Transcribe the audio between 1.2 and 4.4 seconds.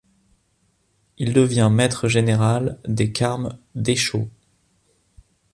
devient maître général des Carmes déchaux.